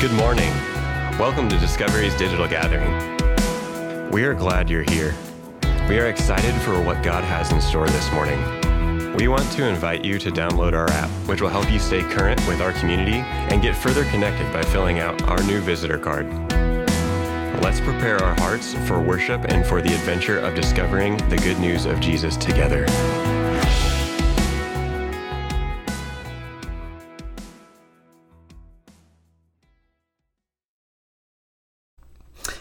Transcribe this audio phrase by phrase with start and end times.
[0.00, 0.50] Good morning.
[1.18, 2.90] Welcome to Discovery's digital gathering.
[4.10, 5.14] We are glad you're here.
[5.90, 8.40] We are excited for what God has in store this morning.
[9.16, 12.40] We want to invite you to download our app, which will help you stay current
[12.48, 16.26] with our community and get further connected by filling out our new visitor card.
[17.62, 21.84] Let's prepare our hearts for worship and for the adventure of discovering the good news
[21.84, 22.86] of Jesus together.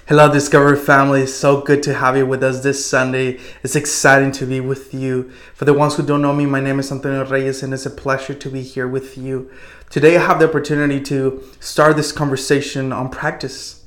[0.09, 1.27] Hello, Discovery family.
[1.27, 3.39] So good to have you with us this Sunday.
[3.61, 5.31] It's exciting to be with you.
[5.53, 7.91] For the ones who don't know me, my name is Antonio Reyes, and it's a
[7.91, 9.51] pleasure to be here with you.
[9.91, 13.85] Today, I have the opportunity to start this conversation on practice.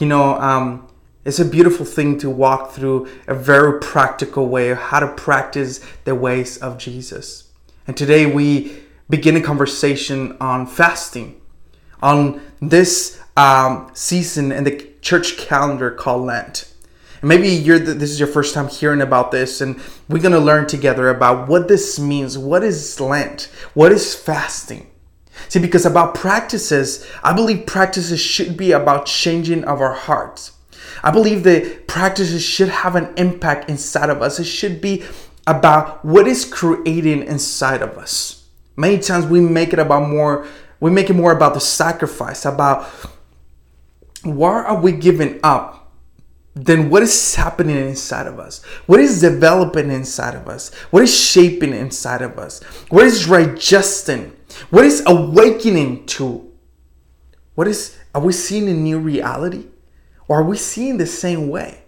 [0.00, 0.88] You know, um,
[1.24, 5.78] it's a beautiful thing to walk through a very practical way of how to practice
[6.02, 7.48] the ways of Jesus.
[7.86, 8.76] And today, we
[9.08, 11.40] begin a conversation on fasting,
[12.02, 16.72] on this um, season and the church calendar called Lent.
[17.20, 20.38] And maybe you're the, this is your first time hearing about this, and we're gonna
[20.38, 22.38] learn together about what this means.
[22.38, 23.50] What is Lent?
[23.74, 24.86] What is fasting?
[25.48, 30.52] See, because about practices, I believe practices should be about changing of our hearts.
[31.02, 34.38] I believe that practices should have an impact inside of us.
[34.38, 35.04] It should be
[35.46, 38.46] about what is creating inside of us.
[38.76, 40.46] Many times we make it about more,
[40.78, 42.88] we make it more about the sacrifice, about
[44.22, 45.80] why are we giving up
[46.54, 48.62] then what is happening inside of us?
[48.86, 50.74] What is developing inside of us?
[50.90, 52.62] What is shaping inside of us?
[52.88, 54.36] What is digesting?
[54.70, 56.52] What is awakening to?
[57.54, 59.66] What is, are we seeing a new reality?
[60.26, 61.84] Or are we seeing the same way?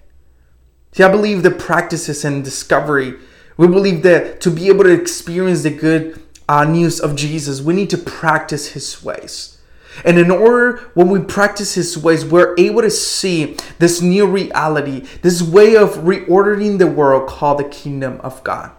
[0.92, 3.14] See, I believe the practices and discovery,
[3.56, 7.74] we believe that to be able to experience the good uh, news of Jesus, we
[7.74, 9.58] need to practice his ways.
[10.04, 15.00] And in order, when we practice His ways, we're able to see this new reality,
[15.22, 18.72] this way of reordering the world called the kingdom of God.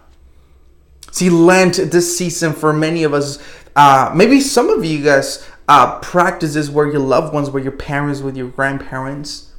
[1.10, 3.42] See, Lent this season for many of us,
[3.76, 8.20] uh, maybe some of you guys uh, practices where your loved ones, where your parents,
[8.20, 9.52] with your grandparents,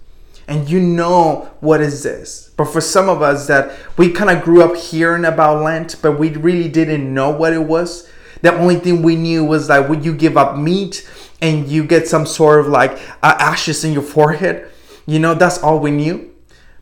[0.48, 2.52] and you know what is this.
[2.56, 6.20] But for some of us that we kind of grew up hearing about Lent, but
[6.20, 8.10] we really didn't know what it was.
[8.42, 11.10] The only thing we knew was like, would you give up meat?
[11.42, 14.72] And you get some sort of like uh, ashes in your forehead.
[15.06, 16.32] You know, that's all we knew.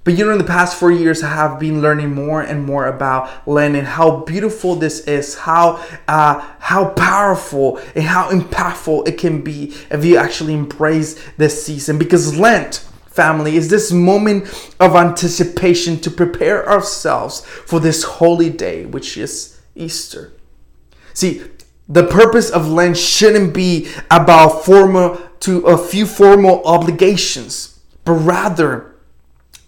[0.03, 2.87] But you know, in the past four years, I have been learning more and more
[2.87, 9.17] about Lent and how beautiful this is, how uh, how powerful and how impactful it
[9.17, 11.97] can be if you actually embrace this season.
[11.97, 14.43] Because Lent, family, is this moment
[14.81, 20.33] of anticipation to prepare ourselves for this holy day, which is Easter.
[21.13, 21.43] See,
[21.87, 28.95] the purpose of Lent shouldn't be about formal to a few formal obligations, but rather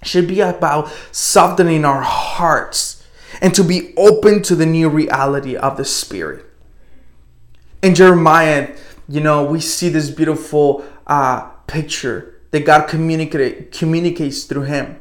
[0.03, 3.03] should be about softening our hearts
[3.41, 6.45] and to be open to the new reality of the Spirit.
[7.81, 8.75] In Jeremiah,
[9.09, 14.99] you know, we see this beautiful uh, picture that God communicate, communicates through him.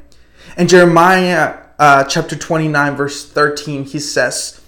[0.57, 4.61] In Jeremiah uh, chapter 29, verse 13, he says,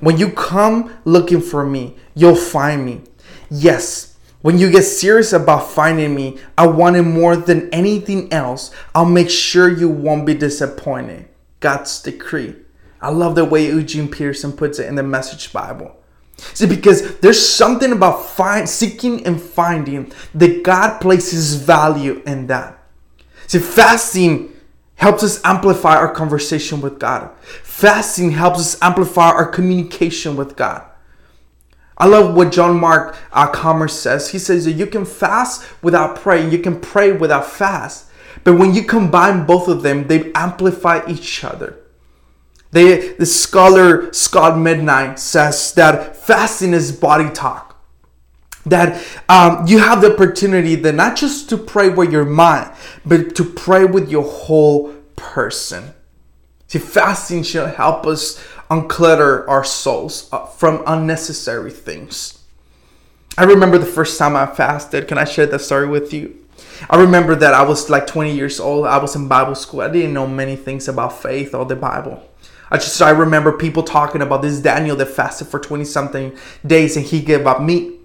[0.00, 3.02] when you come looking for me, you'll find me.
[3.50, 8.70] Yes, when you get serious about finding me, I want it more than anything else.
[8.94, 11.28] I'll make sure you won't be disappointed.
[11.60, 12.54] God's decree.
[13.00, 15.96] I love the way Eugene Peterson puts it in the Message Bible.
[16.36, 22.78] See, because there's something about find, seeking and finding that God places value in that.
[23.46, 24.52] See, fasting
[24.96, 27.30] helps us amplify our conversation with God.
[27.62, 30.84] Fasting helps us amplify our communication with God.
[31.98, 34.30] I love what John Mark uh, Comer says.
[34.30, 38.10] He says that you can fast without praying, you can pray without fast.
[38.44, 41.78] But when you combine both of them, they amplify each other.
[42.70, 47.65] They, the scholar Scot McKnight says that fasting is body talk
[48.66, 52.72] that um, you have the opportunity that not just to pray with your mind,
[53.04, 55.94] but to pray with your whole person.
[56.66, 62.42] See, fasting should help us unclutter our souls uh, from unnecessary things.
[63.38, 65.08] I remember the first time I fasted.
[65.08, 66.42] Can I share that story with you?
[66.90, 68.86] I remember that I was like 20 years old.
[68.86, 69.82] I was in Bible school.
[69.82, 72.22] I didn't know many things about faith or the Bible.
[72.70, 76.36] I just I remember people talking about this Daniel that fasted for 20 something
[76.66, 77.95] days and he gave up meat.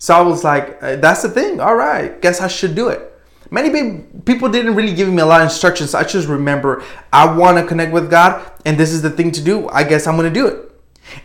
[0.00, 1.60] So I was like, uh, that's the thing.
[1.60, 3.06] All right, guess I should do it.
[3.50, 5.94] Many people didn't really give me a lot of instructions.
[5.94, 6.82] I just remember
[7.12, 9.68] I want to connect with God, and this is the thing to do.
[9.68, 10.72] I guess I'm going to do it.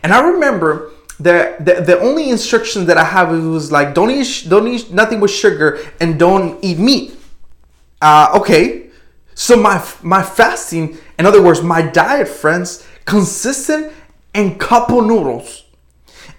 [0.02, 4.44] And I remember the, the the only instructions that I have was like don't eat
[4.46, 7.16] don't eat nothing with sugar and don't eat meat.
[8.02, 8.90] Uh, okay,
[9.34, 13.90] so my my fasting, in other words, my diet, friends, consistent
[14.34, 15.65] and couple noodles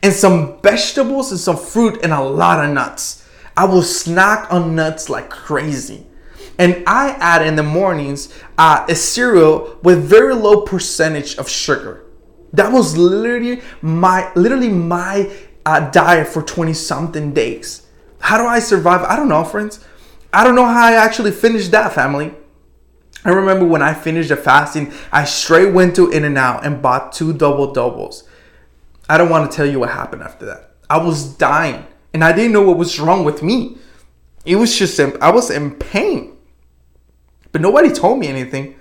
[0.04, 3.28] and some vegetables and some fruit and a lot of nuts.
[3.56, 6.06] I will snack on nuts like crazy.
[6.60, 12.04] And I add in the mornings uh, a cereal with very low percentage of sugar.
[12.54, 15.32] That was literally my literally my
[15.66, 17.86] uh, diet for 20 something days.
[18.20, 19.02] How do I survive?
[19.02, 19.84] I don't know, friends.
[20.34, 22.34] I don't know how I actually finished that family.
[23.26, 27.34] I remember when I finished the fasting, I straight went to In-N-Out and bought two
[27.34, 28.27] double doubles.
[29.10, 30.72] I don't want to tell you what happened after that.
[30.90, 33.78] I was dying and I didn't know what was wrong with me.
[34.46, 36.38] It was just, I was in pain.
[37.52, 38.76] But nobody told me anything.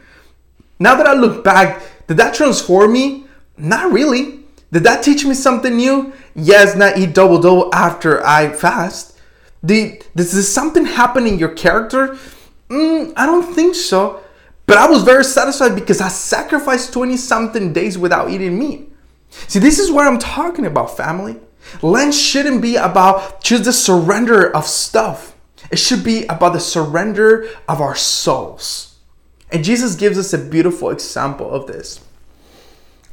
[0.79, 3.27] Now that I look back, did that transform me?
[3.57, 4.41] Not really.
[4.73, 6.13] Did that teach me something new?
[6.35, 9.19] Yes, not eat double double after I fast.
[9.65, 12.19] Did, does something happen in your character?
[12.69, 14.23] Mm, I don't think so.
[14.67, 18.93] But I was very satisfied because I sacrificed 20 something days without eating meat.
[19.49, 21.37] See, this is what I'm talking about, family.
[21.83, 25.35] Lent shouldn't be about just the surrender of stuff,
[25.71, 28.97] it should be about the surrender of our souls.
[29.51, 32.01] And Jesus gives us a beautiful example of this.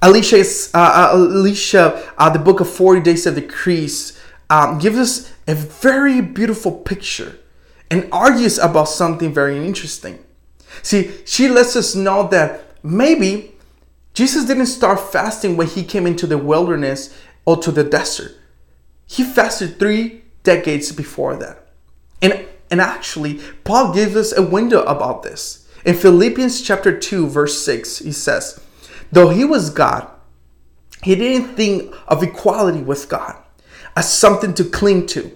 [0.02, 0.44] Alicia,
[0.74, 5.56] uh, uh, Alicia uh, the book of 40 Days of Decrease, um, gives us a
[5.56, 7.40] very beautiful picture
[7.90, 10.20] and argues about something very interesting.
[10.82, 13.53] See, she lets us know that maybe
[14.14, 18.36] Jesus didn't start fasting when he came into the wilderness or to the desert.
[19.08, 21.68] He fasted three decades before that.
[22.22, 25.68] And, and actually, Paul gives us a window about this.
[25.86, 28.62] In Philippians chapter 2, verse 6, he says,
[29.12, 30.10] Though he was God,
[31.04, 33.36] he didn't think of equality with God
[33.96, 35.32] as something to cling to.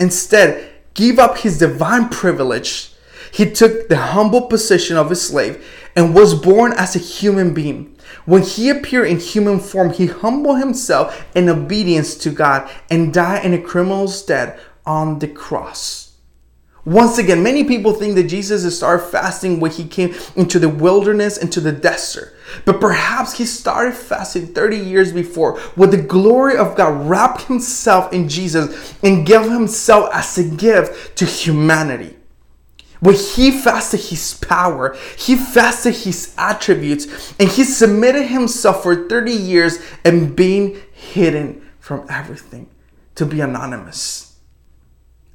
[0.00, 2.92] Instead, give up his divine privilege.
[3.32, 5.64] He took the humble position of a slave
[5.96, 7.96] and was born as a human being.
[8.24, 13.44] When he appeared in human form, he humbled himself in obedience to God and died
[13.44, 16.12] in a criminal's stead on the cross.
[16.84, 21.38] Once again, many people think that Jesus started fasting when he came into the wilderness,
[21.38, 22.34] into the desert.
[22.64, 28.12] But perhaps he started fasting 30 years before, where the glory of God wrapped himself
[28.12, 32.16] in Jesus and gave himself as a gift to humanity.
[33.02, 39.32] Where he fasted his power, he fasted his attributes, and he submitted himself for 30
[39.32, 42.68] years and being hidden from everything
[43.16, 44.36] to be anonymous.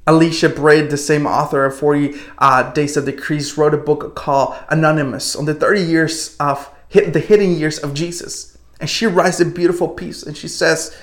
[0.06, 4.56] Alicia Braid, the same author of 40 uh, Days of Decrease, wrote a book called
[4.70, 8.56] Anonymous on the 30 years of the hidden years of Jesus.
[8.80, 10.96] And she writes a beautiful piece and she says,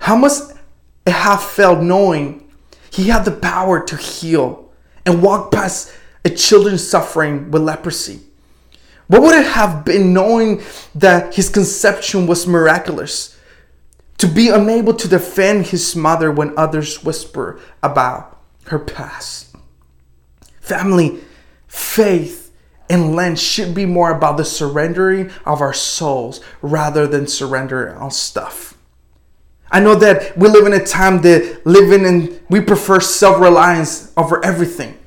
[0.00, 0.56] How must
[1.06, 2.50] it have felt knowing
[2.90, 4.72] he had the power to heal
[5.06, 5.94] and walk past
[6.24, 8.20] a children suffering with leprosy?
[9.06, 10.62] What would it have been knowing
[10.94, 13.36] that his conception was miraculous?
[14.18, 19.56] To be unable to defend his mother when others whisper about her past.
[20.60, 21.20] Family,
[21.66, 22.52] faith
[22.88, 28.10] and Lent should be more about the surrendering of our souls rather than surrendering on
[28.10, 28.76] stuff.
[29.70, 34.44] I know that we live in a time that living in we prefer self-reliance over
[34.44, 34.98] everything.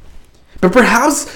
[0.64, 1.30] But perhaps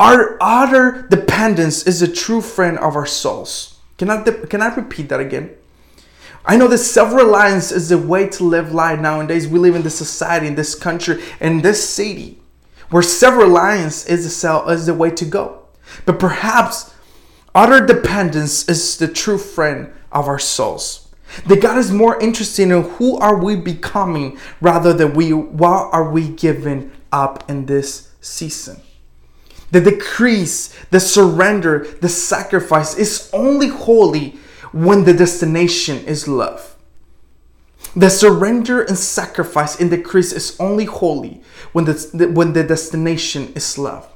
[0.00, 3.78] our utter dependence is a true friend of our souls.
[3.98, 5.54] Can I, can I repeat that again?
[6.44, 9.46] I know that self-reliance is the way to live life nowadays.
[9.46, 12.40] We live in this society, in this country, in this city,
[12.90, 15.66] where self-reliance is the is the way to go.
[16.04, 16.92] But perhaps
[17.54, 21.14] utter dependence is the true friend of our souls.
[21.46, 26.10] That God is more interested in who are we becoming rather than we what are
[26.10, 28.80] we giving up in this season.
[29.70, 34.38] The decrease, the surrender, the sacrifice is only holy
[34.72, 36.76] when the destination is love.
[37.96, 43.52] The surrender and sacrifice in the Christ is only holy when the, when the destination
[43.54, 44.08] is love.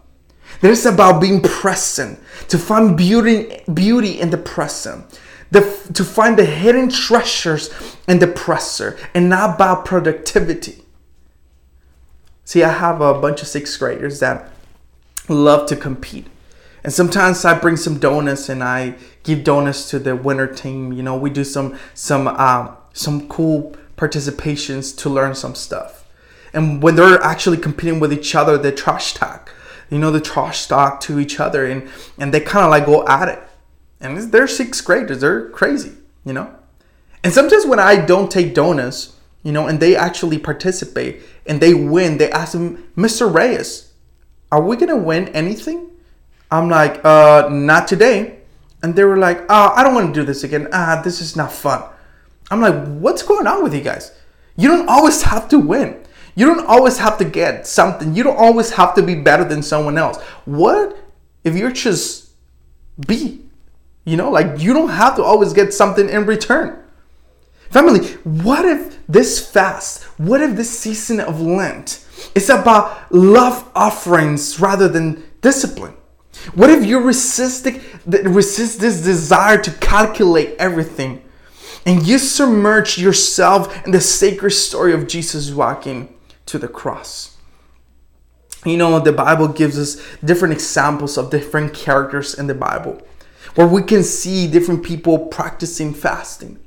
[0.60, 5.60] That is about being present, to find beauty, beauty in the present, the,
[5.94, 7.70] to find the hidden treasures
[8.08, 10.82] in the presser, and not about productivity.
[12.48, 14.50] See, I have a bunch of sixth graders that
[15.28, 16.28] love to compete.
[16.82, 20.90] And sometimes I bring some donuts and I give donuts to the winner team.
[20.90, 26.06] You know, we do some some uh, some cool participations to learn some stuff.
[26.54, 29.54] And when they're actually competing with each other, they trash talk.
[29.90, 31.86] You know, they trash talk to each other and
[32.16, 33.42] and they kind of like go at it.
[34.00, 35.20] And they're sixth graders.
[35.20, 35.92] They're crazy.
[36.24, 36.54] You know.
[37.22, 41.74] And sometimes when I don't take donuts, you know, and they actually participate and they
[41.74, 43.32] win, they ask them, Mr.
[43.32, 43.92] Reyes,
[44.52, 45.90] are we gonna win anything?
[46.50, 48.38] I'm like, uh, not today.
[48.82, 50.68] And they were like, oh, I don't want to do this again.
[50.72, 51.82] Ah, this is not fun.
[52.50, 54.12] I'm like, what's going on with you guys?
[54.56, 56.00] You don't always have to win.
[56.34, 58.14] You don't always have to get something.
[58.14, 60.22] You don't always have to be better than someone else.
[60.44, 60.96] What
[61.42, 62.30] if you're just
[63.06, 63.44] be?
[64.04, 66.82] You know, like you don't have to always get something in return.
[67.70, 74.60] Family, what if this fast, what if this season of Lent is about love offerings
[74.60, 75.94] rather than discipline?
[76.54, 77.66] What if you resist,
[78.06, 81.22] resist this desire to calculate everything
[81.86, 86.14] and you submerge yourself in the sacred story of Jesus walking
[86.46, 87.36] to the cross?
[88.64, 93.00] You know, the Bible gives us different examples of different characters in the Bible
[93.54, 96.58] where we can see different people practicing fasting.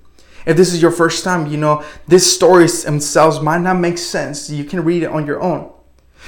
[0.45, 4.49] If this is your first time, you know, these stories themselves might not make sense.
[4.49, 5.71] You can read it on your own.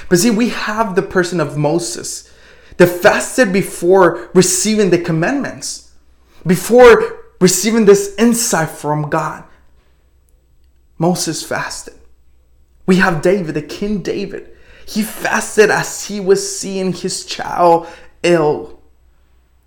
[0.08, 2.30] But see, we have the person of Moses
[2.76, 5.92] that fasted before receiving the commandments,
[6.46, 9.44] before receiving this insight from God.
[10.98, 11.94] Moses fasted.
[12.86, 14.50] We have David, the King David.
[14.86, 17.86] He fasted as he was seeing his child
[18.22, 18.80] ill.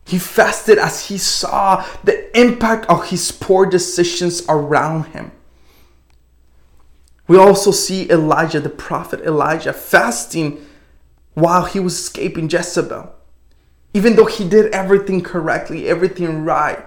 [0.07, 5.31] He fasted as he saw the impact of his poor decisions around him.
[7.27, 10.65] We also see Elijah, the prophet Elijah, fasting
[11.33, 13.13] while he was escaping Jezebel.
[13.93, 16.85] Even though he did everything correctly, everything right,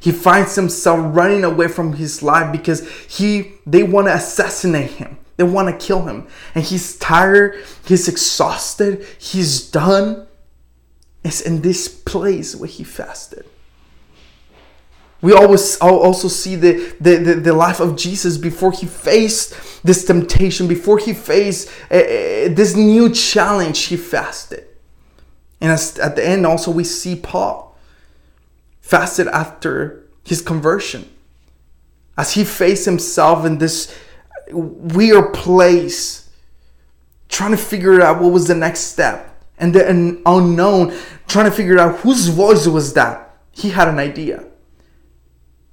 [0.00, 5.18] he finds himself running away from his life because he they want to assassinate him.
[5.36, 6.26] They want to kill him.
[6.54, 10.27] And he's tired, he's exhausted, he's done.
[11.28, 13.44] It's in this place where he fasted.
[15.20, 20.06] We always also see the, the, the, the, life of Jesus before he faced this
[20.06, 21.98] temptation, before he faced uh,
[22.48, 24.64] this new challenge, he fasted.
[25.60, 27.76] And at the end, also, we see Paul
[28.80, 31.10] fasted after his conversion.
[32.16, 33.94] As he faced himself in this
[34.50, 36.30] weird place,
[37.28, 40.96] trying to figure out what was the next step and the unknown,
[41.26, 43.36] trying to figure out whose voice was that.
[43.52, 44.44] He had an idea.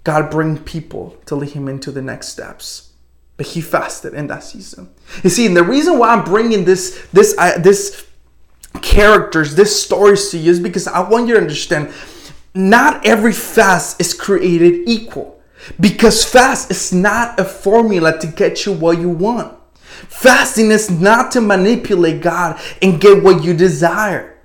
[0.04, 2.94] God bring people to lead him into the next steps.
[3.38, 4.94] But he fasted in that season.
[5.24, 8.08] You see, and the reason why I'm bringing this this uh, this
[8.82, 11.94] characters, this stories to you is because I want you to understand
[12.54, 15.42] not every fast is created equal.
[15.80, 19.58] Because fast is not a formula to get you what you want.
[20.08, 24.38] Fasting is not to manipulate God and get what you desire.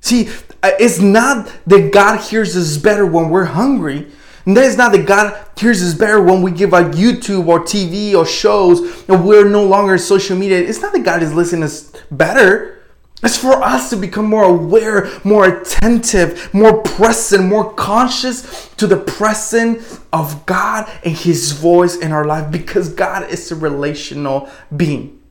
[0.00, 0.28] See,
[0.62, 4.06] uh, it's not that God hears us better when we're hungry.
[4.46, 7.60] And that is not that God hears us better when we give out YouTube or
[7.60, 10.60] TV or shows and we're no longer social media.
[10.60, 12.75] It's not that God is listening to us better.
[13.22, 18.98] It's for us to become more aware, more attentive, more present, more conscious to the
[18.98, 25.22] presence of God and His voice in our life because God is a relational being.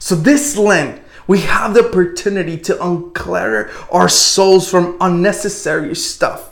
[0.00, 6.48] So, this Lent, we have the opportunity to unclutter our souls from unnecessary stuff.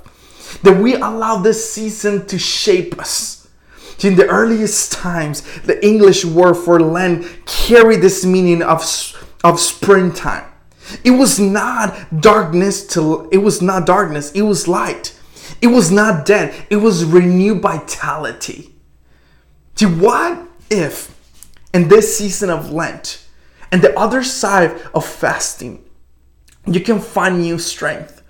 [0.62, 3.48] That we allow this season to shape us.
[4.04, 8.80] In the earliest times, the English word for Lent carried this meaning of,
[9.42, 10.47] of springtime
[11.04, 15.14] it was not darkness to it was not darkness, it was light.
[15.60, 18.74] It was not dead, it was renewed vitality.
[19.74, 21.16] See, what if
[21.72, 23.24] in this season of Lent
[23.72, 25.84] and the other side of fasting,
[26.66, 28.22] you can find new strength?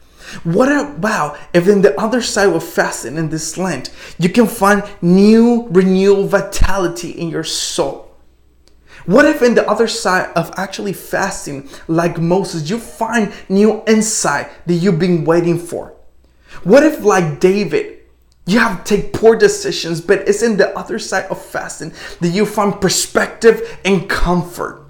[0.44, 4.82] What about if in the other side of fasting in this Lent, you can find
[5.00, 8.07] new renewal vitality in your soul?
[9.08, 14.50] What if in the other side of actually fasting, like Moses, you find new insight
[14.66, 15.94] that you've been waiting for?
[16.62, 18.00] What if, like David,
[18.44, 22.28] you have to take poor decisions, but it's in the other side of fasting that
[22.28, 24.86] you find perspective and comfort?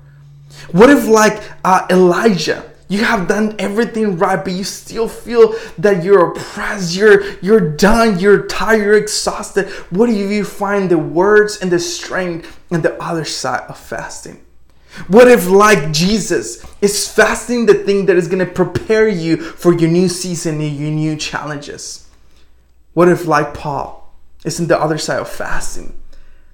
[0.72, 6.02] What if, like uh, Elijah, you have done everything right, but you still feel that
[6.02, 9.68] you're oppressed, you're you're done, you're tired, you're exhausted.
[9.90, 14.42] What do you find the words and the strength on the other side of fasting?
[15.06, 19.72] What if, like Jesus, is fasting the thing that is going to prepare you for
[19.78, 22.08] your new season and your new challenges?
[22.94, 24.12] What if, like Paul,
[24.44, 26.00] is in the other side of fasting,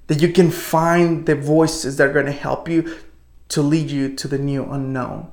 [0.07, 2.95] that you can find the voices that are going to help you
[3.49, 5.31] to lead you to the new unknown?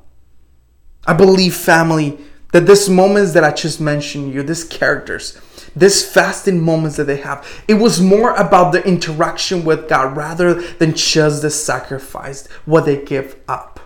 [1.06, 2.18] I believe, family,
[2.52, 5.40] that these moments that I just mentioned you, these characters,
[5.74, 10.54] this fasting moments that they have, it was more about the interaction with God rather
[10.54, 13.80] than just the sacrifice, what they give up.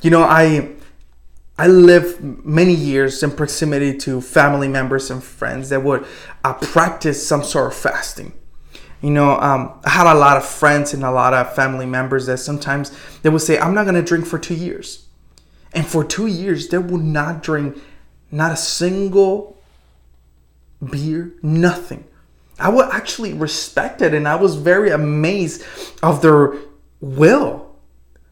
[0.00, 0.70] You know, I
[1.58, 6.04] I lived many years in proximity to family members and friends that would
[6.44, 8.34] uh, practice some sort of fasting.
[9.02, 12.26] You know, um, I had a lot of friends and a lot of family members
[12.26, 15.06] that sometimes they would say, I'm not going to drink for two years.
[15.72, 17.78] And for two years, they would not drink
[18.30, 19.58] not a single
[20.90, 22.04] beer, nothing.
[22.58, 25.62] I would actually respect it and I was very amazed
[26.02, 26.54] of their
[27.00, 27.76] will.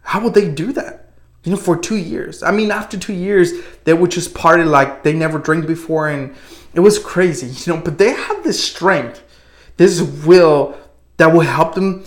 [0.02, 1.04] How would they do that?
[1.44, 2.42] you know, for two years.
[2.42, 3.52] I mean, after two years,
[3.84, 6.34] they would just party like they never drank before, and
[6.72, 7.82] it was crazy, you know.
[7.82, 9.22] But they have this strength,
[9.76, 10.76] this will
[11.16, 12.04] that will help them,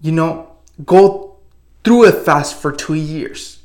[0.00, 1.38] you know, go
[1.84, 3.62] through a fast for two years.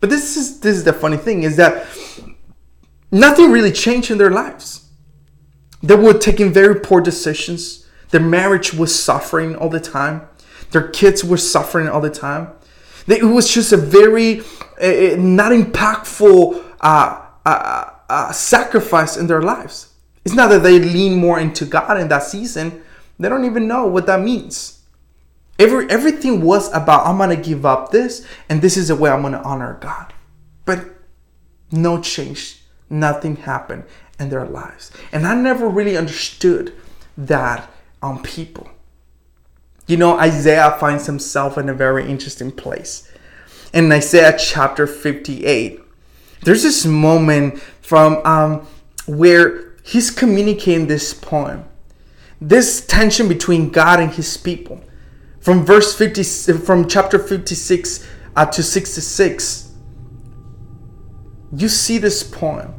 [0.00, 1.86] But this is this is the funny thing is that
[3.10, 4.88] nothing really changed in their lives.
[5.82, 7.86] They were taking very poor decisions.
[8.10, 10.28] Their marriage was suffering all the time.
[10.70, 12.52] Their kids were suffering all the time
[13.08, 14.40] it was just a very
[14.80, 19.92] uh, not impactful uh, uh, uh, sacrifice in their lives.
[20.24, 22.82] It's not that they lean more into God in that season.
[23.18, 24.82] They don't even know what that means.
[25.58, 29.22] Every everything was about I'm gonna give up this, and this is the way I'm
[29.22, 30.12] gonna honor God.
[30.64, 30.86] But
[31.70, 33.84] no change, nothing happened
[34.18, 36.74] in their lives, and I never really understood
[37.16, 37.70] that
[38.02, 38.68] on people.
[39.86, 43.10] You know, Isaiah finds himself in a very interesting place.
[43.72, 45.80] In Isaiah chapter 58,
[46.42, 48.66] there's this moment from um,
[49.06, 51.64] where he's communicating this poem,
[52.40, 54.82] this tension between God and his people.
[55.40, 56.22] From verse 50,
[56.58, 59.72] from chapter 56 uh, to 66,
[61.52, 62.74] you see this poem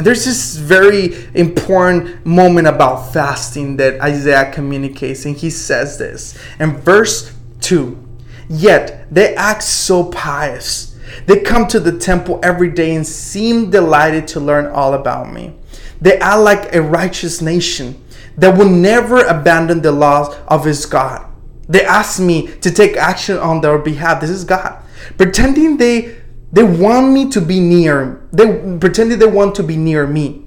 [0.00, 6.38] and there's this very important moment about fasting that Isaiah communicates, and he says this
[6.58, 8.02] in verse 2
[8.48, 10.98] Yet they act so pious.
[11.26, 15.54] They come to the temple every day and seem delighted to learn all about me.
[16.00, 18.02] They act like a righteous nation
[18.40, 21.26] that will never abandon the laws of his God.
[21.68, 24.20] They ask me to take action on their behalf.
[24.20, 24.82] This is God.
[25.16, 26.16] Pretending they
[26.52, 28.26] they want me to be near.
[28.32, 30.46] They pretended they want to be near me.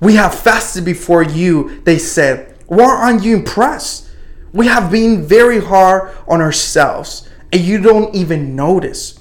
[0.00, 2.56] We have fasted before you, they said.
[2.66, 4.08] Why aren't you impressed?
[4.52, 9.18] We have been very hard on ourselves, and you don't even notice.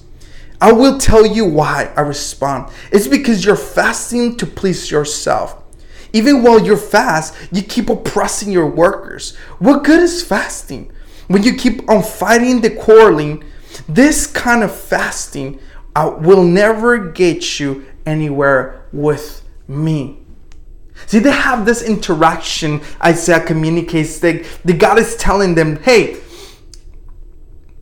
[0.61, 2.71] I will tell you why I respond.
[2.91, 5.61] It's because you're fasting to please yourself.
[6.13, 9.35] Even while you're fast, you keep oppressing your workers.
[9.59, 10.91] What good is fasting?
[11.27, 13.43] When you keep on fighting the quarreling,
[13.89, 15.59] this kind of fasting
[15.95, 20.19] will never get you anywhere with me.
[21.05, 22.81] See, they have this interaction.
[23.03, 26.17] Isaiah communicates that the God is telling them, hey,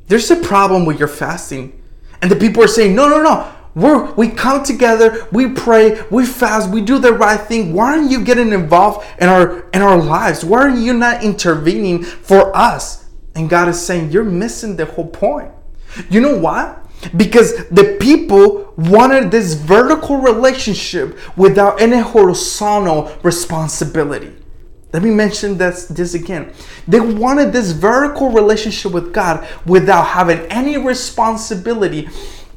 [0.07, 1.81] there's a problem with your fasting.
[2.21, 3.54] And the people are saying, no, no, no.
[3.75, 7.73] We're, we come together, we pray, we fast, we do the right thing.
[7.73, 10.45] Why aren't you getting involved in our in our lives?
[10.45, 13.05] Why are you not intervening for us?
[13.35, 15.51] And God is saying, You're missing the whole point.
[16.09, 16.77] You know why?
[17.15, 24.35] because the people wanted this vertical relationship without any horizontal responsibility.
[24.93, 26.53] Let me mention this, this again.
[26.87, 32.07] They wanted this vertical relationship with God without having any responsibility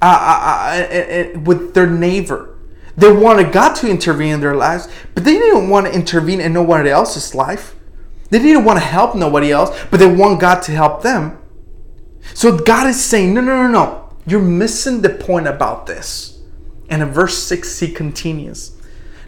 [0.00, 2.56] uh, uh, uh, with their neighbor.
[2.96, 6.52] They wanted God to intervene in their lives, but they didn't want to intervene in
[6.52, 7.76] nobody else's life.
[8.30, 11.38] They didn't want to help nobody else, but they want God to help them.
[12.34, 14.14] So God is saying, no, no, no, no.
[14.26, 16.40] You're missing the point about this.
[16.90, 18.72] And in verse 6, he continues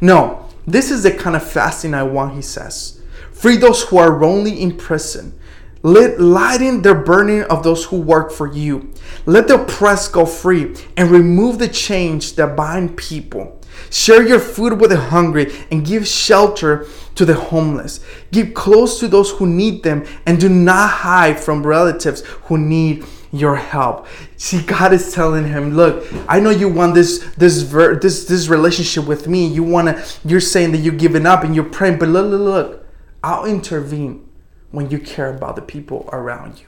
[0.01, 3.01] No, this is the kind of fasting I want, he says.
[3.33, 5.39] Free those who are wrongly in prison.
[5.83, 8.93] Let lighten the burning of those who work for you.
[9.25, 13.59] Let the oppressed go free and remove the chains that bind people.
[13.89, 18.01] Share your food with the hungry and give shelter to the homeless.
[18.31, 23.07] Give clothes to those who need them and do not hide from relatives who need
[23.33, 24.07] your help.
[24.37, 28.49] See, God is telling him, look, I know you want this this ver- this this
[28.49, 29.47] relationship with me.
[29.47, 32.87] You wanna, you're saying that you're giving up and you're praying, but look, look, look,
[33.23, 34.30] I'll intervene
[34.71, 36.67] when you care about the people around you.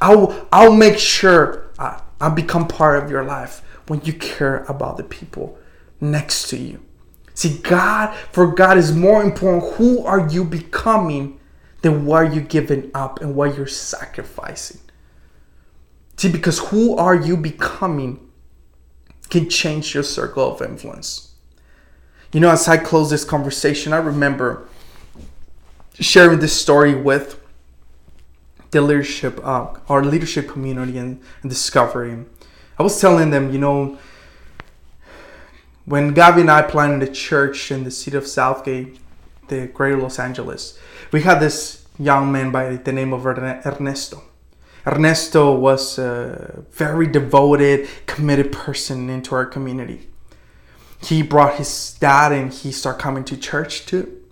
[0.00, 4.96] I'll I'll make sure I, I become part of your life when you care about
[4.96, 5.58] the people
[6.00, 6.80] next to you.
[7.34, 11.40] See, God, for God is more important who are you becoming
[11.82, 14.80] than what you're giving up and what you're sacrificing.
[16.16, 18.30] See, because who are you becoming
[19.30, 21.34] can change your circle of influence.
[22.32, 24.68] You know, as I close this conversation, I remember
[26.00, 27.40] sharing this story with
[28.70, 32.24] the leadership, uh, our leadership community and, and Discovery.
[32.78, 33.98] I was telling them, you know,
[35.84, 38.98] when Gabby and I planted a church in the city of South Gate,
[39.48, 40.78] the greater Los Angeles,
[41.12, 44.22] we had this young man by the name of Ernesto.
[44.86, 50.08] Ernesto was a very devoted, committed person into our community.
[51.02, 54.23] He brought his dad and he started coming to church too.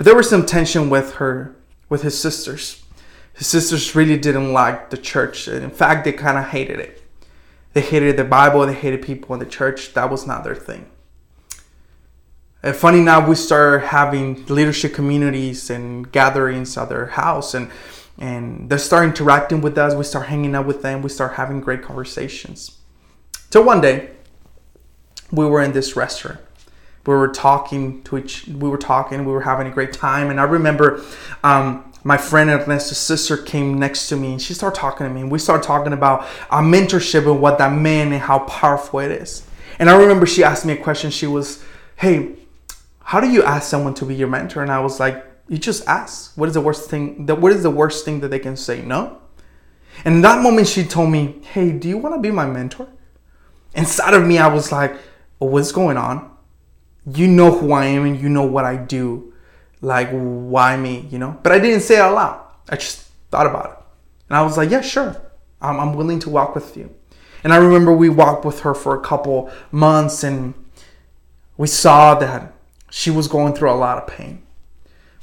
[0.00, 1.54] But there was some tension with her,
[1.90, 2.82] with his sisters.
[3.34, 5.46] His sisters really didn't like the church.
[5.46, 7.02] In fact, they kind of hated it.
[7.74, 9.92] They hated the Bible, they hated people in the church.
[9.92, 10.86] That was not their thing.
[12.62, 17.70] And funny enough, we started having leadership communities and gatherings at their house, and
[18.16, 19.94] and they start interacting with us.
[19.94, 21.02] We start hanging out with them.
[21.02, 22.78] We start having great conversations.
[23.50, 24.12] Till one day,
[25.30, 26.40] we were in this restaurant.
[27.06, 28.46] We were talking to each.
[28.46, 29.24] We were talking.
[29.24, 30.30] We were having a great time.
[30.30, 31.02] And I remember
[31.42, 35.22] um, my friend Ernesto's sister came next to me, and she started talking to me.
[35.22, 39.10] And we started talking about our mentorship and what that meant and how powerful it
[39.10, 39.46] is.
[39.78, 41.10] And I remember she asked me a question.
[41.10, 41.62] She was,
[41.96, 42.36] "Hey,
[43.02, 45.86] how do you ask someone to be your mentor?" And I was like, "You just
[45.88, 46.36] ask.
[46.36, 47.26] What is the worst thing?
[47.26, 48.82] That what is the worst thing that they can say?
[48.82, 49.18] No."
[50.04, 52.88] And in that moment, she told me, "Hey, do you want to be my mentor?"
[53.74, 54.96] Inside of me, I was like
[55.40, 56.29] what's going on?
[57.14, 59.32] You know who I am and you know what I do.
[59.80, 61.38] Like, why me, you know?
[61.42, 62.46] But I didn't say it out loud.
[62.68, 63.76] I just thought about it.
[64.28, 65.20] And I was like, yeah, sure.
[65.60, 66.94] I'm, I'm willing to walk with you.
[67.42, 70.54] And I remember we walked with her for a couple months and
[71.56, 72.52] we saw that
[72.90, 74.42] she was going through a lot of pain.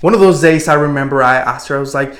[0.01, 2.15] One of those days, I remember I asked her, I was like,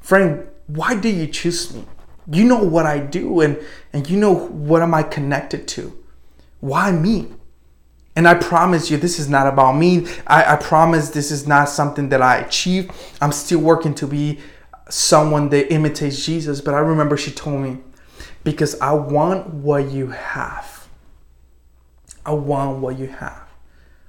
[0.00, 1.84] friend, why do you choose me?
[2.30, 3.58] You know what I do and,
[3.92, 5.98] and you know what am I connected to?
[6.60, 7.28] Why me?
[8.16, 10.06] And I promise you, this is not about me.
[10.26, 12.90] I, I promise this is not something that I achieve.
[13.20, 14.40] I'm still working to be
[14.88, 16.60] someone that imitates Jesus.
[16.60, 17.78] But I remember she told me,
[18.42, 20.88] because I want what you have.
[22.26, 23.48] I want what you have.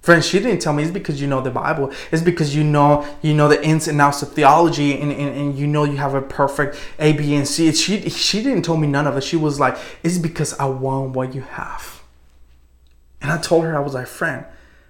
[0.01, 1.91] Friends, she didn't tell me it's because you know the Bible.
[2.11, 5.55] It's because you know you know the ins and outs of theology and, and, and
[5.55, 7.71] you know you have a perfect A, B, and C.
[7.71, 9.23] She she didn't tell me none of it.
[9.23, 12.00] She was like, it's because I want what you have.
[13.21, 14.45] And I told her, I was like, friend,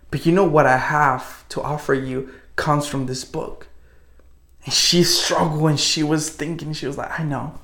[0.10, 3.68] but you know what I have to offer you comes from this book.
[4.64, 7.60] And she struggled and she was thinking, she was like, I know.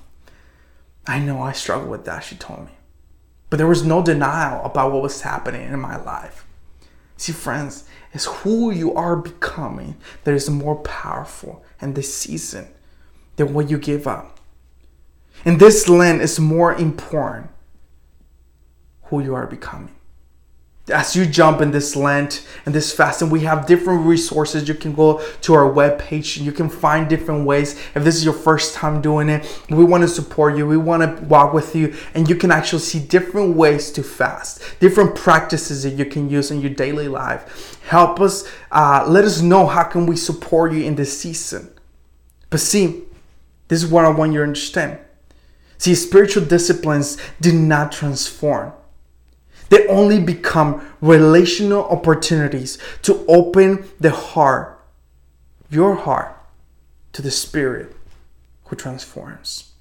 [1.06, 2.72] I know I struggle with that, she told me.
[3.50, 6.46] But there was no denial about what was happening in my life.
[7.16, 12.68] See, friends, it's who you are becoming that is more powerful in this season
[13.38, 14.40] than what you give up.
[15.46, 17.52] And this lens is more important
[19.04, 19.97] who you are becoming
[20.90, 24.68] as you jump in this Lent and this fast, and we have different resources.
[24.68, 27.80] You can go to our webpage you can find different ways.
[27.96, 30.66] If this is your first time doing it, we want to support you.
[30.66, 34.62] We want to walk with you, and you can actually see different ways to fast,
[34.80, 37.80] different practices that you can use in your daily life.
[37.84, 41.70] Help us, uh, let us know how can we support you in this season.
[42.50, 43.04] But see,
[43.68, 45.00] this is what I want you to understand.
[45.78, 48.74] See, spiritual disciplines do not transform
[49.70, 54.80] they only become relational opportunities to open the heart,
[55.70, 56.36] your heart,
[57.14, 57.96] to the Spirit
[58.66, 59.72] who transforms.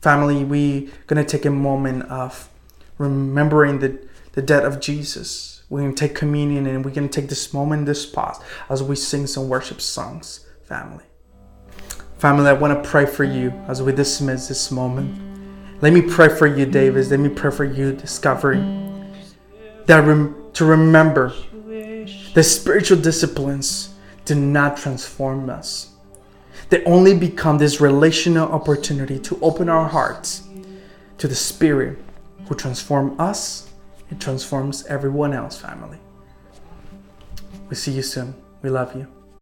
[0.00, 2.48] Family, we're going to take a moment of
[2.96, 5.62] remembering the, the death of Jesus.
[5.68, 8.82] We're going to take communion and we're going to take this moment, this pause, as
[8.82, 11.04] we sing some worship songs, family.
[12.18, 15.29] Family, I want to pray for you as we dismiss this moment.
[15.82, 17.10] Let me pray for you, Davis.
[17.10, 18.58] Let me pray for you, Discovery.
[19.86, 21.32] That rem- to remember
[22.34, 25.90] the spiritual disciplines do not transform us.
[26.68, 30.42] They only become this relational opportunity to open our hearts
[31.18, 31.98] to the Spirit
[32.46, 33.70] who transforms us
[34.10, 35.98] and transforms everyone else, family.
[37.68, 38.34] We see you soon.
[38.62, 39.06] We love you.